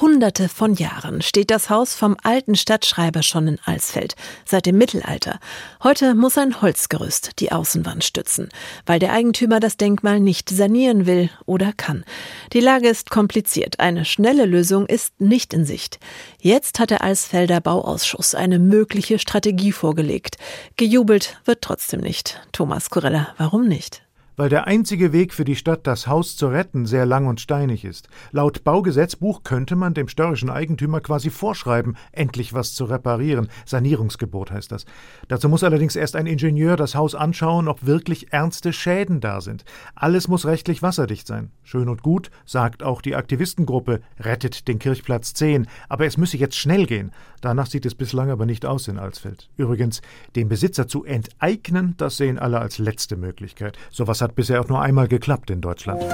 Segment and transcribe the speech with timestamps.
[0.00, 4.14] Hunderte von Jahren steht das Haus vom alten Stadtschreiber schon in Alsfeld,
[4.44, 5.40] seit dem Mittelalter.
[5.82, 8.48] Heute muss ein Holzgerüst die Außenwand stützen,
[8.86, 12.04] weil der Eigentümer das Denkmal nicht sanieren will oder kann.
[12.52, 15.98] Die Lage ist kompliziert, eine schnelle Lösung ist nicht in Sicht.
[16.40, 20.36] Jetzt hat der Alsfelder Bauausschuss eine mögliche Strategie vorgelegt.
[20.76, 22.40] Gejubelt wird trotzdem nicht.
[22.52, 24.07] Thomas Kurella, warum nicht?
[24.38, 27.84] Weil der einzige Weg für die Stadt, das Haus zu retten, sehr lang und steinig
[27.84, 28.08] ist.
[28.30, 33.48] Laut Baugesetzbuch könnte man dem störrischen Eigentümer quasi vorschreiben, endlich was zu reparieren.
[33.66, 34.86] Sanierungsgebot heißt das.
[35.26, 39.64] Dazu muss allerdings erst ein Ingenieur das Haus anschauen, ob wirklich ernste Schäden da sind.
[39.96, 41.50] Alles muss rechtlich wasserdicht sein.
[41.64, 45.66] Schön und gut, sagt auch die Aktivistengruppe, rettet den Kirchplatz 10.
[45.88, 47.10] Aber es müsse jetzt schnell gehen.
[47.40, 49.50] Danach sieht es bislang aber nicht aus in Alsfeld.
[49.56, 50.00] Übrigens,
[50.36, 53.76] den Besitzer zu enteignen, das sehen alle als letzte Möglichkeit.
[53.90, 56.04] Sowas hat hat bisher auch nur einmal geklappt in Deutschland.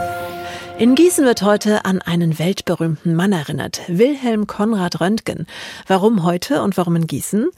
[0.79, 5.47] In Gießen wird heute an einen weltberühmten Mann erinnert, Wilhelm Konrad Röntgen.
[5.87, 7.51] Warum heute und warum in Gießen?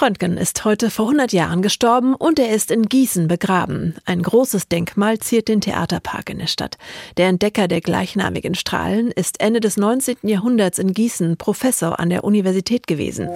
[0.00, 3.94] Röntgen ist heute vor 100 Jahren gestorben und er ist in Gießen begraben.
[4.06, 6.78] Ein großes Denkmal ziert den Theaterpark in der Stadt.
[7.18, 10.16] Der Entdecker der gleichnamigen Strahlen ist Ende des 19.
[10.22, 13.28] Jahrhunderts in Gießen Professor an der Universität gewesen.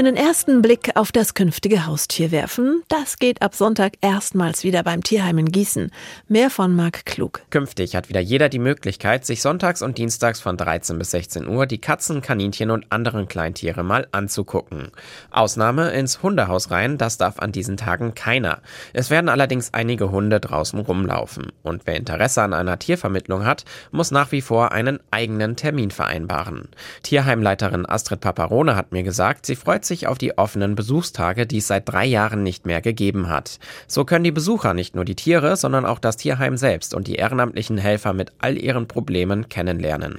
[0.00, 5.02] Einen ersten Blick auf das künftige Haustier werfen, das geht ab Sonntag erstmals wieder beim
[5.02, 5.90] Tierheim in Gießen.
[6.26, 7.42] Mehr von Marc Klug.
[7.50, 11.66] Künftig hat wieder jeder die Möglichkeit, sich sonntags und dienstags von 13 bis 16 Uhr
[11.66, 14.90] die Katzen, Kaninchen und anderen Kleintiere mal anzugucken.
[15.30, 18.62] Ausnahme ins Hundehaus rein, das darf an diesen Tagen keiner.
[18.94, 21.52] Es werden allerdings einige Hunde draußen rumlaufen.
[21.62, 26.68] Und wer Interesse an einer Tiervermittlung hat, muss nach wie vor einen eigenen Termin vereinbaren.
[27.02, 31.66] Tierheimleiterin Astrid Paparone hat mir gesagt, sie freut sich auf die offenen Besuchstage, die es
[31.66, 33.58] seit drei Jahren nicht mehr gegeben hat.
[33.86, 37.16] So können die Besucher nicht nur die Tiere, sondern auch das Tierheim selbst und die
[37.16, 40.16] ehrenamtlichen Helfer mit all ihren Problemen kennenlernen.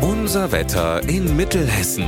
[0.00, 2.04] Unser Wetter in Mittelhessen.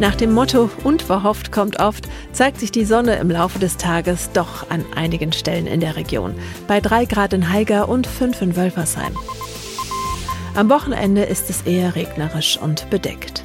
[0.00, 4.70] Nach dem Motto unverhofft kommt oft, zeigt sich die Sonne im Laufe des Tages doch
[4.70, 6.34] an einigen Stellen in der Region.
[6.68, 9.16] Bei drei Grad in Haiger und fünf in Wölfersheim.
[10.54, 13.44] Am Wochenende ist es eher regnerisch und bedeckt.